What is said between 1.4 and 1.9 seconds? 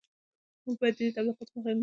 مخه ونیسو